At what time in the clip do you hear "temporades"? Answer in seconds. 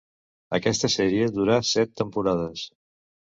2.01-2.65